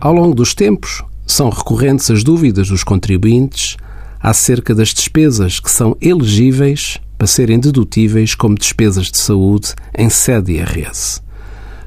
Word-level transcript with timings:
Ao 0.00 0.14
longo 0.14 0.34
dos 0.34 0.54
tempos, 0.54 1.04
são 1.26 1.50
recorrentes 1.50 2.10
as 2.10 2.24
dúvidas 2.24 2.68
dos 2.68 2.82
contribuintes 2.82 3.76
acerca 4.18 4.74
das 4.74 4.94
despesas 4.94 5.60
que 5.60 5.70
são 5.70 5.94
elegíveis 6.00 6.98
para 7.18 7.26
serem 7.26 7.60
dedutíveis 7.60 8.34
como 8.34 8.54
despesas 8.54 9.10
de 9.10 9.18
saúde 9.18 9.74
em 9.94 10.08
sede 10.08 10.52
IRS. 10.52 11.20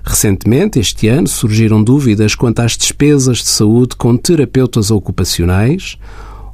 Recentemente, 0.03 0.79
este 0.79 1.07
ano, 1.07 1.27
surgiram 1.27 1.83
dúvidas 1.83 2.35
quanto 2.35 2.59
às 2.59 2.77
despesas 2.77 3.39
de 3.39 3.49
saúde 3.49 3.95
com 3.95 4.15
terapeutas 4.15 4.91
ocupacionais, 4.91 5.97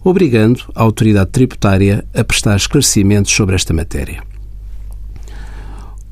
obrigando 0.02 0.62
a 0.73 0.82
autoridade 0.82 1.32
tributária 1.32 2.05
a 2.14 2.23
prestar 2.23 2.55
esclarecimentos 2.55 3.34
sobre 3.34 3.55
esta 3.55 3.73
matéria. 3.73 4.29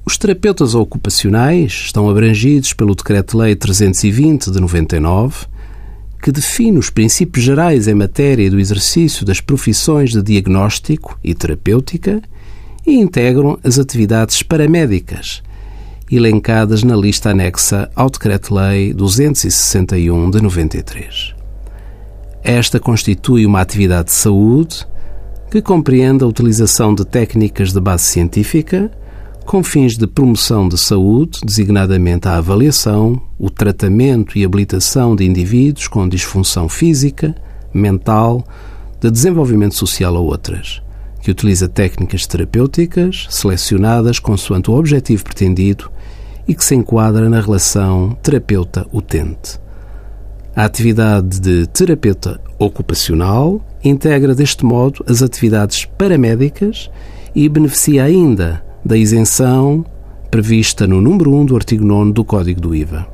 Os 0.08 0.18
terapeutas 0.18 0.74
ocupacionais 0.74 1.74
estão 1.88 2.10
abrangidos 2.10 2.72
pelo 2.72 2.96
Decreto-Lei 2.96 3.58
320 3.58 4.50
de 4.50 4.62
99, 4.62 5.48
que 6.24 6.32
define 6.32 6.78
os 6.78 6.90
princípios 6.90 7.44
gerais 7.44 7.90
em 7.90 7.94
matéria 7.94 8.50
do 8.50 8.58
exercício 8.58 9.26
das 9.26 9.42
profissões 9.42 10.12
de 10.12 10.24
diagnóstico 10.24 11.20
e 11.22 11.36
terapêutica 11.36 12.22
e 12.86 12.94
integram 12.94 13.60
as 13.62 13.78
atividades 13.78 14.42
paramédicas, 14.42 15.44
elencadas 16.10 16.84
na 16.84 16.96
lista 16.96 17.32
anexa 17.32 17.92
ao 17.94 18.10
Decreto-Lei 18.10 18.94
261 18.94 20.32
de 20.32 20.42
93. 20.42 21.36
Esta 22.42 22.80
constitui 22.80 23.46
uma 23.46 23.60
atividade 23.60 24.06
de 24.06 24.14
saúde 24.14 24.88
que 25.52 25.62
compreende 25.62 26.24
a 26.24 26.28
utilização 26.28 26.96
de 26.96 27.04
técnicas 27.04 27.74
de 27.74 27.82
base 27.82 28.06
científica 28.06 28.90
com 29.48 29.64
fins 29.64 29.98
de 29.98 30.06
promoção 30.06 30.68
de 30.68 30.78
saúde, 30.78 31.40
designadamente 31.42 32.28
a 32.28 32.36
avaliação, 32.36 33.20
o 33.40 33.50
tratamento 33.50 34.38
e 34.38 34.44
habilitação 34.44 35.16
de 35.16 35.24
indivíduos 35.24 35.88
com 35.88 36.08
disfunção 36.08 36.68
física, 36.68 37.34
mental, 37.74 38.44
de 39.00 39.10
desenvolvimento 39.10 39.74
social 39.74 40.16
ou 40.16 40.26
outras, 40.26 40.82
que 41.22 41.32
utiliza 41.32 41.70
técnicas 41.70 42.28
terapêuticas 42.28 43.26
selecionadas 43.30 44.20
consoante 44.20 44.70
o 44.70 44.74
objetivo 44.74 45.24
pretendido 45.24 45.90
e 46.46 46.54
que 46.54 46.64
se 46.64 46.76
enquadra 46.76 47.30
na 47.30 47.40
relação 47.40 48.18
terapeuta-utente. 48.22 49.62
A 50.54 50.66
atividade 50.66 51.40
de 51.40 51.68
terapeuta 51.68 52.42
ocupacional 52.60 53.66
integra 53.82 54.36
deste 54.36 54.66
modo 54.66 55.06
as 55.08 55.22
atividades 55.22 55.86
paramédicas 55.86 56.92
e 57.34 57.48
beneficia 57.48 58.04
ainda 58.04 58.67
da 58.88 58.98
isenção 58.98 59.86
prevista 60.32 60.88
no 60.88 61.00
número 61.02 61.36
1 61.36 61.46
do 61.46 61.56
artigo 61.56 61.86
9 61.86 62.14
do 62.14 62.24
Código 62.24 62.62
do 62.62 62.74
IVA. 62.74 63.06